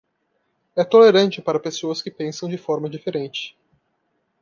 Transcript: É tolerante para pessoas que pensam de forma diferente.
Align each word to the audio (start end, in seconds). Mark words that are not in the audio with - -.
É 0.75 0.83
tolerante 0.83 1.43
para 1.43 1.59
pessoas 1.59 2.01
que 2.01 2.09
pensam 2.09 2.49
de 2.49 2.57
forma 2.57 2.89
diferente. 2.89 3.55